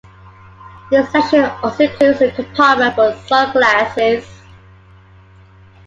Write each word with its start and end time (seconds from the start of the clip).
This 0.89 1.07
section 1.11 1.43
also 1.61 1.83
includes 1.83 2.21
a 2.21 2.31
compartment 2.31 2.95
for 2.95 3.15
sun 3.27 3.51
glasses. 3.51 4.27